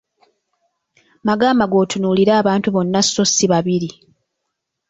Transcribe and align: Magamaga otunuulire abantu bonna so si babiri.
Magamaga 1.27 1.75
otunuulire 1.83 2.31
abantu 2.41 2.67
bonna 2.75 2.99
so 3.03 3.23
si 3.33 3.45
babiri. 3.51 3.89